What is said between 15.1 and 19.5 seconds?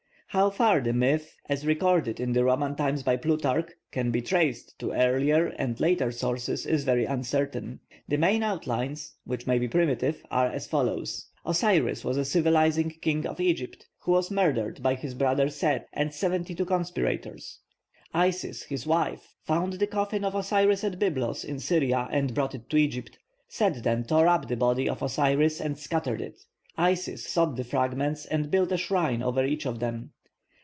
brother Set and seventy two conspirators. Isis, his wife,